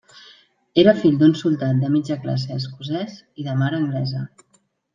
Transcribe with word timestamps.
Era 0.83 0.95
fill 1.01 1.19
d'un 1.23 1.35
soldat 1.41 1.83
de 1.83 1.91
mitja 1.97 2.19
classe 2.25 2.57
escocès 2.63 3.21
i 3.43 3.49
de 3.51 3.57
mare 3.63 3.81
anglesa. 3.85 4.27